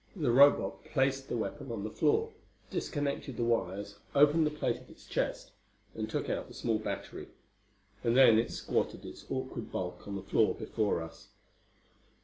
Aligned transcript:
The 0.15 0.31
Robot 0.31 0.83
placed 0.83 1.29
the 1.29 1.37
weapon 1.37 1.71
on 1.71 1.83
the 1.83 1.91
floor, 1.91 2.31
disconnected 2.71 3.37
the 3.37 3.43
wires, 3.43 3.99
opened 4.15 4.47
the 4.47 4.49
plate 4.49 4.77
of 4.81 4.89
its 4.89 5.05
chest 5.05 5.51
and 5.93 6.09
took 6.09 6.27
out 6.27 6.47
the 6.47 6.55
small 6.55 6.79
battery. 6.79 7.27
And 8.03 8.17
then 8.17 8.39
it 8.39 8.49
squatted 8.51 9.05
its 9.05 9.27
awkward 9.29 9.71
bulk 9.71 10.07
on 10.07 10.15
the 10.15 10.23
floor 10.23 10.55
before 10.55 11.03
us. 11.03 11.27